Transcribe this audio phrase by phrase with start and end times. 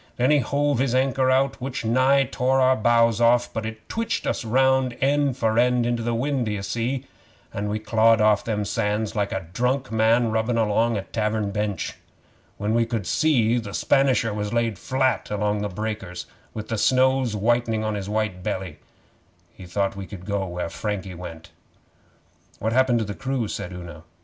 [0.17, 4.25] Then he hove his anchor out, which nigh tore our bows off, but it twitched
[4.25, 7.05] us round end for end into the wind, d'ye see,
[7.53, 11.97] an' we clawed off them sands like a drunk man rubbin' along a tavern bench.
[12.57, 16.25] When we could see, the Spanisher was laid flat along in the breakers
[16.55, 18.79] with the snows whitening on his wet belly.
[19.53, 21.51] He thought he could go where Frankie went.'
[22.57, 24.01] 'What happened to the crew?' said Una.